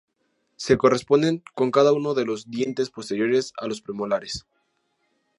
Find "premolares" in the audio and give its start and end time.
3.83-4.47